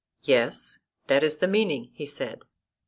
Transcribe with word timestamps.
Yes; 0.23 0.79
that 1.05 1.23
is 1.23 1.37
the 1.37 1.47
meaning, 1.47 1.91
he 1.93 2.07
said. 2.07 2.41